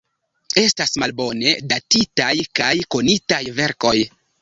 Estas 0.61 0.93
malbone 1.03 1.53
datitaj 1.73 2.33
kaj 2.63 2.73
konitaj 2.97 3.45
verkoj. 3.63 3.99